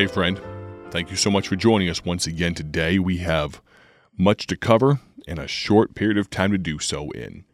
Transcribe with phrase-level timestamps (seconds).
[0.00, 0.40] Hey, friend,
[0.90, 2.98] thank you so much for joining us once again today.
[2.98, 3.60] We have
[4.16, 4.98] much to cover
[5.28, 7.44] and a short period of time to do so in.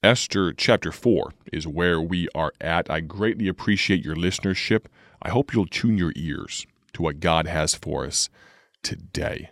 [0.00, 2.88] Esther chapter 4 is where we are at.
[2.88, 4.84] I greatly appreciate your listenership.
[5.20, 8.30] I hope you'll tune your ears to what God has for us
[8.84, 9.50] today.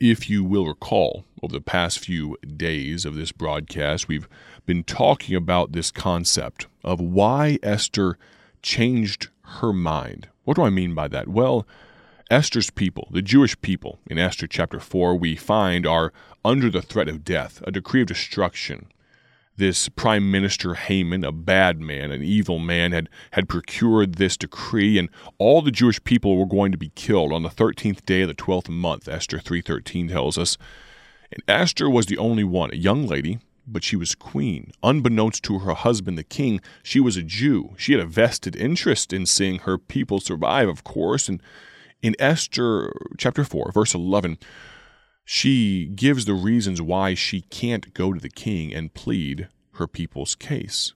[0.00, 4.30] If you will recall, over the past few days of this broadcast, we've
[4.64, 8.16] been talking about this concept of why Esther
[8.62, 10.28] changed her mind.
[10.44, 11.28] What do I mean by that?
[11.28, 11.66] Well,
[12.30, 16.12] Esther's people, the Jewish people, in Esther chapter 4, we find are
[16.44, 18.86] under the threat of death, a decree of destruction.
[19.56, 24.98] This prime minister Haman, a bad man, an evil man, had, had procured this decree,
[24.98, 28.28] and all the Jewish people were going to be killed on the 13th day of
[28.28, 30.58] the 12th month, Esther 3.13 tells us.
[31.30, 34.72] And Esther was the only one, a young lady, but she was queen.
[34.82, 37.74] Unbeknownst to her husband, the king, she was a Jew.
[37.76, 41.28] She had a vested interest in seeing her people survive, of course.
[41.28, 41.42] And
[42.02, 44.38] in Esther chapter 4, verse 11,
[45.24, 50.34] she gives the reasons why she can't go to the king and plead her people's
[50.34, 50.92] case.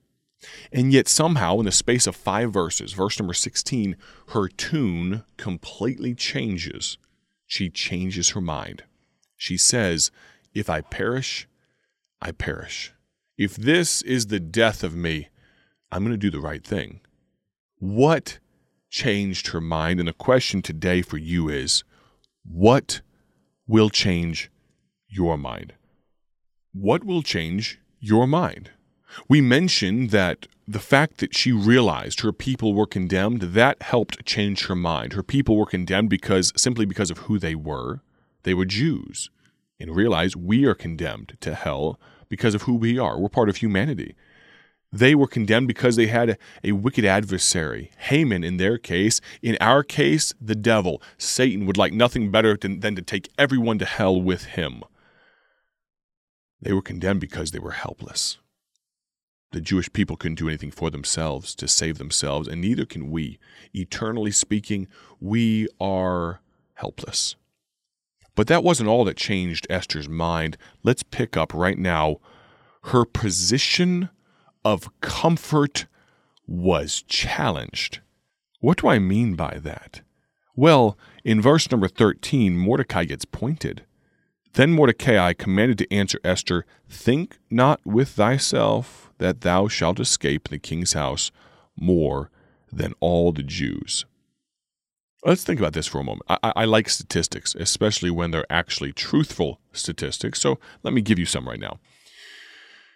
[0.72, 3.96] And yet, somehow, in the space of five verses, verse number 16,
[4.28, 6.96] her tune completely changes.
[7.46, 8.84] She changes her mind.
[9.36, 10.10] She says,
[10.54, 11.48] If I perish,
[12.20, 12.92] I perish.
[13.36, 15.28] If this is the death of me,
[15.90, 17.00] I'm going to do the right thing.
[17.78, 18.38] What
[18.90, 20.00] changed her mind?
[20.00, 21.84] And the question today for you is
[22.44, 23.00] what
[23.66, 24.50] will change
[25.08, 25.74] your mind?
[26.72, 28.70] What will change your mind?
[29.28, 34.66] We mentioned that the fact that she realized her people were condemned, that helped change
[34.66, 35.14] her mind.
[35.14, 38.00] Her people were condemned because simply because of who they were.
[38.42, 39.30] They were Jews.
[39.80, 43.18] And realize we are condemned to hell because of who we are.
[43.18, 44.16] We're part of humanity.
[44.90, 49.20] They were condemned because they had a, a, wicked adversary, Haman in their case.
[49.42, 51.02] In our case, the devil.
[51.18, 54.82] Satan would like nothing better than, than to take everyone to hell with him.
[56.60, 58.38] They were condemned because they were helpless.
[59.52, 63.38] The Jewish people couldn't do anything for themselves to save themselves, and neither can we.
[63.74, 64.88] Eternally speaking,
[65.20, 66.40] we are
[66.74, 67.36] helpless.
[68.38, 70.56] But that wasn't all that changed Esther's mind.
[70.84, 72.18] Let's pick up right now
[72.84, 74.10] her position
[74.64, 75.86] of comfort
[76.46, 77.98] was challenged.
[78.60, 80.02] What do I mean by that?
[80.54, 83.84] Well, in verse number 13, Mordecai gets pointed.
[84.52, 90.60] Then Mordecai commanded to answer Esther, Think not with thyself that thou shalt escape the
[90.60, 91.32] king's house
[91.76, 92.30] more
[92.70, 94.04] than all the Jews.
[95.24, 96.22] Let's think about this for a moment.
[96.28, 100.40] I, I, like statistics, especially when they're actually truthful statistics.
[100.40, 101.80] So let me give you some right now.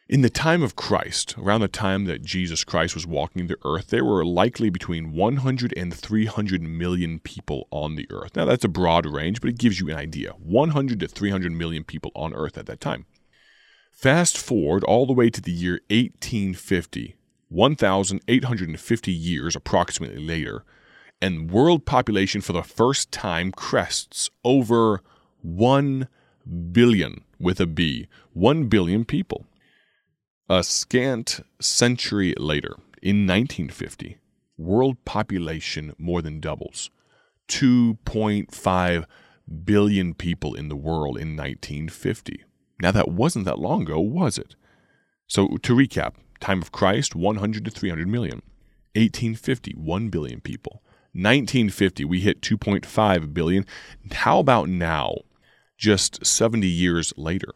[0.09, 3.89] In the time of Christ, around the time that Jesus Christ was walking the earth,
[3.89, 8.37] there were likely between 100 and 300 million people on the earth.
[8.37, 11.83] Now, that's a broad range, but it gives you an idea 100 to 300 million
[11.83, 13.07] people on earth at that time.
[13.91, 17.17] Fast forward all the way to the year 1850,
[17.49, 20.65] 1,850 years approximately later,
[21.23, 25.01] and world population for the first time crests over
[25.41, 26.09] 1
[26.73, 29.47] billion with a B, 1 billion people.
[30.51, 34.19] A scant century later, in 1950,
[34.59, 36.91] world population more than doubles.
[37.49, 39.05] 2.5
[39.65, 42.45] billion people in the world in 1950.
[42.81, 44.57] Now, that wasn't that long ago, was it?
[45.29, 48.43] So, to recap, time of Christ, 100 to 300 million.
[48.95, 50.83] 1850, 1 billion people.
[51.15, 53.67] 1950, we hit 2.5 billion.
[54.13, 55.17] How about now,
[55.77, 57.53] just 70 years later?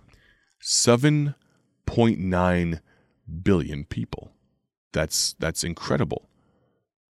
[0.62, 2.80] 7.9
[3.42, 4.32] billion people.
[4.92, 6.28] That's that's incredible.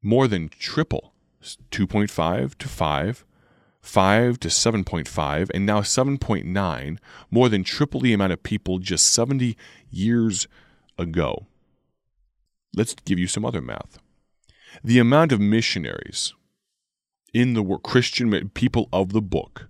[0.02, 1.14] More than triple.
[1.42, 3.26] 2.5 to 5,
[3.82, 6.98] 5 to 7.5, and now 7.9,
[7.32, 9.56] more than triple the amount of people just 70
[9.90, 10.48] years
[10.98, 11.48] ago.
[12.76, 14.00] Let's give you some other math.
[14.84, 16.34] The amount of missionaries
[17.34, 19.68] in the world, Christian people of the book,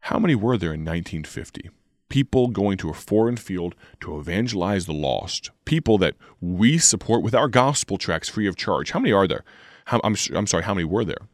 [0.00, 1.70] how many were there in 1950?
[2.08, 7.34] people going to a foreign field to evangelize the lost, people that we support with
[7.34, 8.92] our gospel tracts free of charge.
[8.92, 9.42] How many are there?
[9.86, 11.28] How, I'm, I'm sorry, how many were there?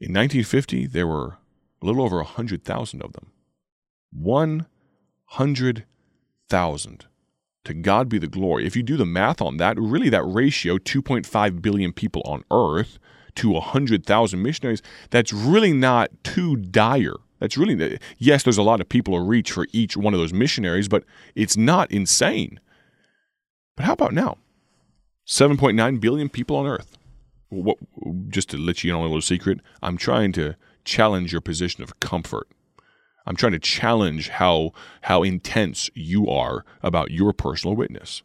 [0.00, 1.36] In 1950, there were
[1.80, 3.30] a little over 100,000 of them.
[4.12, 7.06] 100,000.
[7.64, 8.66] To God be the glory.
[8.66, 12.98] If you do the math on that, really that ratio, 2.5 billion people on earth
[13.36, 18.88] to 100,000 missionaries, that's really not too dire that's really, yes, there's a lot of
[18.88, 22.58] people to reach for each one of those missionaries, but it's not insane.
[23.76, 24.38] But how about now?
[25.26, 26.96] 7.9 billion people on earth.
[27.50, 27.76] What,
[28.30, 31.82] just to let you in on a little secret, I'm trying to challenge your position
[31.82, 32.48] of comfort.
[33.26, 34.72] I'm trying to challenge how
[35.02, 38.22] how intense you are about your personal witness.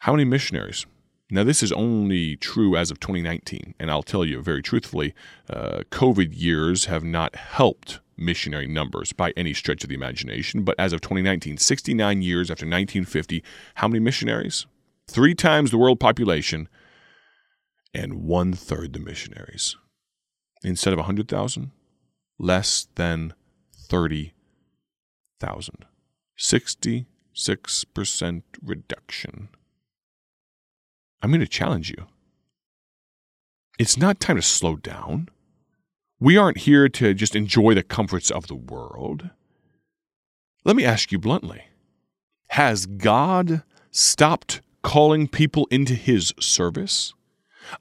[0.00, 0.86] How many missionaries?
[1.28, 5.12] Now, this is only true as of 2019, and I'll tell you very truthfully,
[5.50, 10.62] uh, COVID years have not helped missionary numbers by any stretch of the imagination.
[10.62, 13.42] But as of 2019, 69 years after 1950,
[13.76, 14.66] how many missionaries?
[15.08, 16.68] Three times the world population
[17.92, 19.76] and one third the missionaries.
[20.62, 21.70] Instead of 100,000,
[22.38, 23.34] less than
[23.86, 25.84] 30,000.
[26.38, 29.48] 66% reduction.
[31.22, 32.06] I'm going to challenge you.
[33.78, 35.28] It's not time to slow down.
[36.18, 39.30] We aren't here to just enjoy the comforts of the world.
[40.64, 41.64] Let me ask you bluntly
[42.48, 47.12] Has God stopped calling people into his service?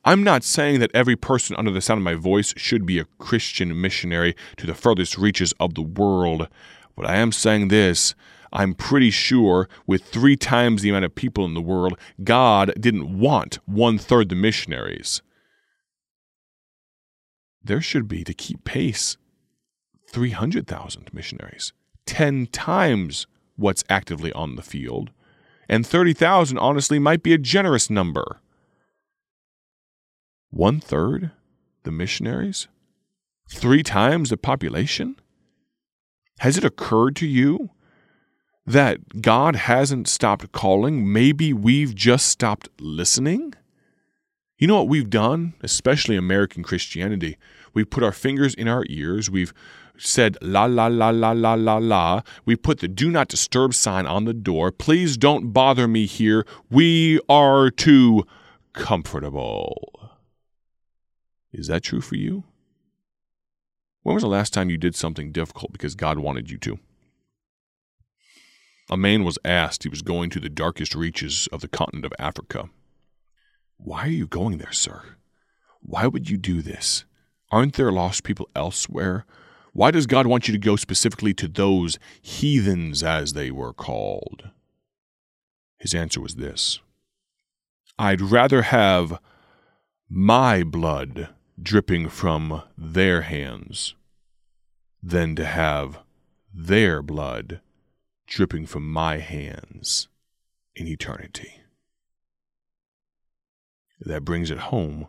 [0.04, 3.08] I'm not saying that every person under the sound of my voice should be a
[3.20, 6.48] Christian missionary to the furthest reaches of the world,
[6.96, 8.16] but I am saying this.
[8.54, 13.20] I'm pretty sure with three times the amount of people in the world, God didn't
[13.20, 15.22] want one third the missionaries
[17.66, 19.18] there should be, to keep pace,
[20.10, 21.74] 300,000 missionaries,
[22.06, 25.10] 10 times what's actively on the field.
[25.68, 28.40] And 30,000, honestly, might be a generous number.
[30.56, 31.32] One third
[31.84, 32.70] the missionaries?
[33.50, 35.18] Three times the population?
[36.40, 37.72] Has it occurred to you
[38.66, 41.12] that God hasn't stopped calling?
[41.12, 43.54] Maybe we've just stopped listening?
[44.58, 47.36] You know what we've done, especially American Christianity?
[47.74, 49.30] We've put our fingers in our ears.
[49.30, 49.54] We've
[49.98, 52.22] said la la la la la la la.
[52.46, 54.72] We put the do not disturb sign on the door.
[54.72, 56.48] Please don't bother me here.
[56.70, 58.26] We are too
[58.72, 59.95] comfortable.
[61.58, 62.44] Is that true for you?
[64.04, 66.80] When was the last time you did something difficult because God wanted you to?
[68.90, 72.14] A man was asked, he was going to the darkest reaches of the continent of
[72.20, 72.70] Africa.
[73.78, 75.16] Why are you going there, sir?
[75.82, 77.06] Why would you do this?
[77.52, 79.26] Aren't there lost people elsewhere?
[79.72, 84.50] Why does God want you to go specifically to those heathens, as they were called?
[85.80, 86.80] His answer was this
[87.98, 89.20] I'd rather have
[90.10, 91.30] my blood
[91.62, 93.96] dripping from their hands
[95.02, 96.00] than to have
[96.54, 97.62] their blood
[98.28, 100.08] dripping from my hands
[100.76, 101.62] in eternity.
[104.00, 105.08] That brings it home,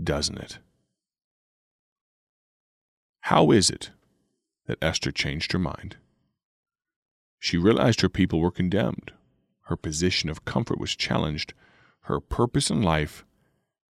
[0.00, 0.58] doesn't it?
[3.20, 3.90] How is it
[4.66, 5.96] that Esther changed her mind?
[7.38, 9.12] She realized her people were condemned.
[9.62, 11.54] Her position of comfort was challenged.
[12.02, 13.24] Her purpose in life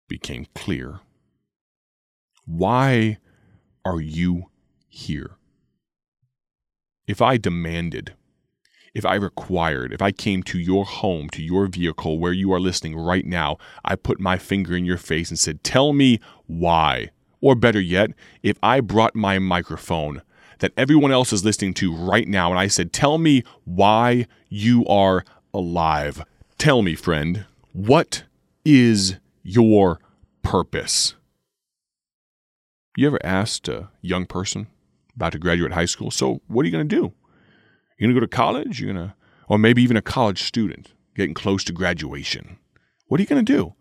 [0.07, 1.01] became clear.
[2.47, 3.19] Why
[3.85, 4.49] are you
[4.89, 5.38] here?
[7.05, 8.15] If I demanded
[8.97, 12.59] if I required, if I came to your home, to your vehicle where you are
[12.59, 17.11] listening right now, I put my finger in your face and said, Tell me why.
[17.39, 18.09] Or better yet,
[18.41, 20.23] if I brought my microphone
[20.59, 24.83] that everyone else is listening to right now and I said, Tell me why you
[24.88, 25.23] are
[25.53, 26.23] alive.
[26.57, 28.23] Tell me, friend, what
[28.65, 30.00] is your
[30.41, 31.13] purpose?
[32.98, 34.66] You ever asked a young person
[35.16, 37.13] about to graduate high school, so what are you going to do?
[38.00, 38.82] You're going to go to college?
[38.82, 39.13] You're going to,
[39.48, 42.58] or maybe even a college student getting close to graduation.
[43.06, 43.75] What are you going to do?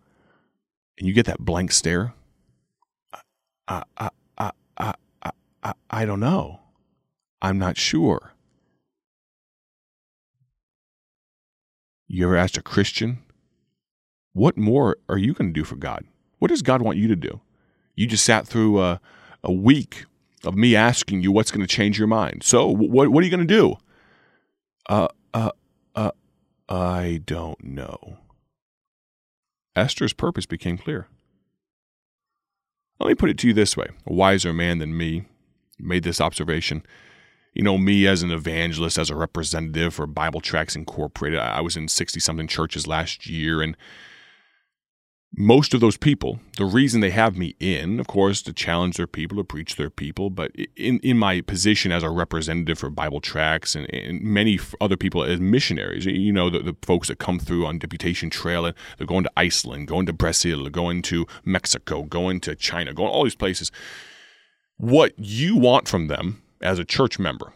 [0.98, 2.12] And you get that blank stare.
[3.66, 5.30] I, I, I, I, I,
[5.62, 6.60] I, I don't know.
[7.40, 8.34] I'm not sure.
[12.06, 13.20] You ever asked a Christian,
[14.34, 16.04] what more are you going to do for God?
[16.38, 17.40] What does God want you to do?
[17.96, 19.00] You just sat through a,
[19.42, 20.04] a week
[20.44, 22.42] of me asking you what's going to change your mind.
[22.44, 23.76] So, what, what are you going to do?
[24.88, 25.50] Uh, uh,
[25.94, 26.12] uh,
[26.68, 28.18] I don't know.
[29.74, 31.08] Esther's purpose became clear.
[32.98, 35.24] Let me put it to you this way a wiser man than me
[35.78, 36.84] made this observation.
[37.52, 41.76] You know, me as an evangelist, as a representative for Bible Tracts Incorporated, I was
[41.76, 43.76] in 60 something churches last year, and
[45.38, 49.06] most of those people, the reason they have me in, of course, to challenge their
[49.06, 53.20] people, to preach their people, but in, in my position as a representative for Bible
[53.20, 57.38] Tracts and, and many other people as missionaries, you know, the, the, folks that come
[57.38, 62.04] through on Deputation Trail, and they're going to Iceland, going to Brazil, going to Mexico,
[62.04, 63.70] going to China, going all these places.
[64.78, 67.52] What you want from them as a church member,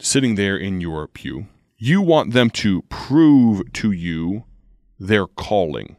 [0.00, 1.48] sitting there in your pew,
[1.78, 4.44] you want them to prove to you
[5.00, 5.96] their calling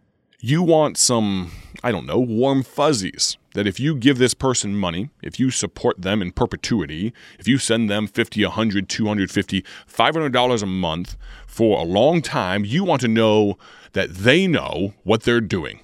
[0.48, 3.38] You want some, I don't know, warm fuzzies.
[3.56, 7.58] That if you give this person money, if you support them in perpetuity, if you
[7.58, 13.08] send them 50, 100, 250, $500 a month for a long time, you want to
[13.08, 13.58] know
[13.94, 15.80] that they know what they're doing.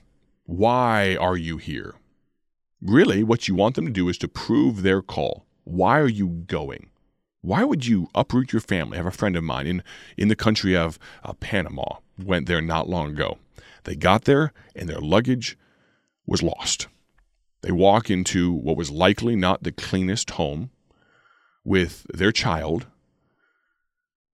[0.45, 1.95] Why are you here?
[2.83, 5.47] Really, what you want them to do is to prove their call.
[5.63, 6.90] Why are you going?
[7.41, 8.95] Why would you uproot your family?
[8.95, 9.83] I have a friend of mine in,
[10.15, 13.39] in the country of uh, Panama, went there not long ago.
[13.83, 15.57] They got there and their luggage
[16.27, 16.87] was lost.
[17.61, 20.69] They walk into what was likely not the cleanest home
[21.63, 22.87] with their child,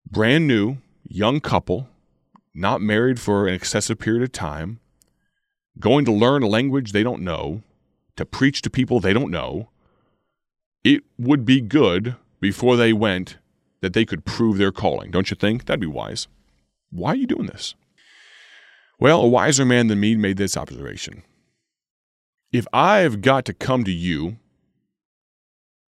[0.09, 1.89] brand new, young couple,
[2.55, 4.81] not married for an excessive period of time,
[5.79, 7.63] going to learn a language they don't know,
[8.17, 9.69] to preach to people they don't know.
[10.83, 13.39] It would be good before they went
[13.81, 15.67] that they could prove their calling, don't you think?
[15.67, 16.29] That'd be wise.
[16.91, 17.75] Why are you doing this?
[18.99, 21.23] Well, a wiser man than me made this observation.
[22.53, 24.39] If I've got to come to you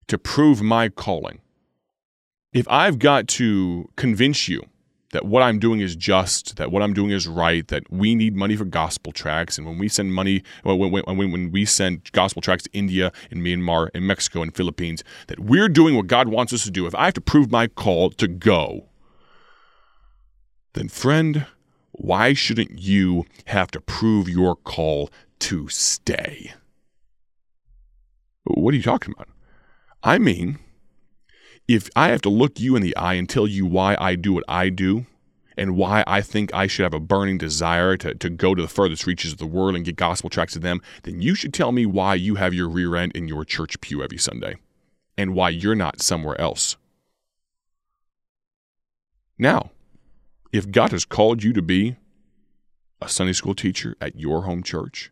[0.09, 1.41] to prove my calling,
[2.53, 4.63] if I've got to convince you
[5.17, 8.37] that what I'm doing is just, that what I'm doing is right, that we need
[8.37, 9.57] money for gospel tracts.
[9.57, 13.41] And when we send money, when, when, when, we send gospel tracts to India and
[13.41, 16.87] Myanmar and Mexico and Philippines, that we're doing what God wants us to do.
[16.87, 18.91] If I have to prove my call to go,
[20.75, 21.47] then friend,
[21.93, 25.09] why shouldn't you have to prove your call
[25.39, 26.53] to stay?
[28.45, 29.29] What are you talking about?
[30.03, 30.59] I mean,
[31.69, 34.33] if I have to look you in the eye and tell you why I do
[34.33, 35.07] what I do
[35.57, 38.69] and why I think I should have a burning desire to, to go to the
[38.69, 41.73] furthest reaches of the world and get gospel tracts to them, then you should tell
[41.73, 44.57] me why you have your rear end in your church pew every Sunday
[45.17, 46.77] and why you're not somewhere else.
[49.39, 49.71] Now,
[50.53, 51.97] if God has called you to be
[53.01, 55.11] a Sunday school teacher at your home church,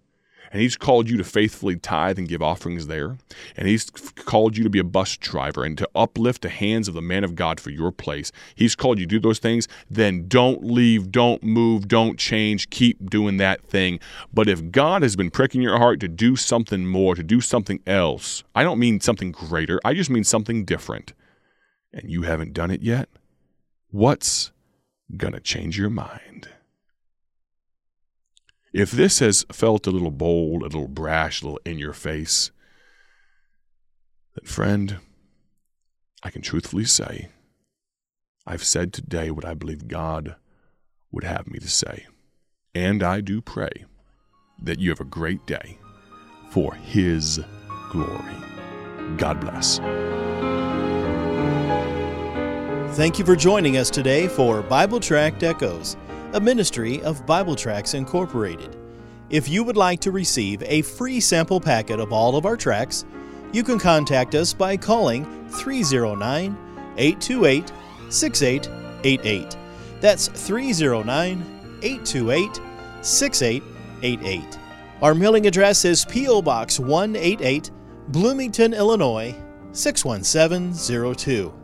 [0.55, 3.19] and he's called you to faithfully tithe and give offerings there,
[3.57, 6.95] and he's called you to be a bus driver and to uplift the hands of
[6.95, 8.31] the man of God for your place.
[8.55, 13.11] He's called you to do those things, then don't leave, don't move, don't change, keep
[13.11, 13.99] doing that thing.
[14.33, 17.81] But if God has been pricking your heart to do something more, to do something
[17.85, 21.15] else, I don't mean something greater, I just mean something different,
[21.93, 23.09] and you haven't done it yet,
[23.91, 24.53] what's
[25.17, 26.49] gonna change your mind?
[28.75, 32.51] If this has felt a little bold, a little brash, a little in your face,
[34.35, 34.99] then, friend,
[36.25, 37.29] I can truthfully say
[38.45, 40.35] I've said today what I believe God
[41.13, 42.09] would have me to say.
[42.75, 43.85] And I do pray
[44.61, 45.79] that you have a great day
[46.51, 47.39] for His
[47.93, 48.35] glory.
[49.17, 49.79] God bless.
[52.97, 55.97] Thank you for joining us today for Bible Tract Echoes
[56.35, 58.77] a ministry of Bible Tracts Incorporated.
[59.31, 63.05] If you would like to receive a free sample packet of all of our tracts,
[63.53, 66.57] you can contact us by calling 309
[66.97, 67.73] 828
[68.11, 69.57] 6888.
[70.01, 72.61] That's 309 828
[73.01, 74.59] 6888.
[75.03, 76.43] Our mailing address is P.O.
[76.43, 77.71] Box 188,
[78.09, 79.37] Bloomington, Illinois
[79.71, 81.64] 61702.